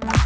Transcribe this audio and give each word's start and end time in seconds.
Bye. 0.00 0.23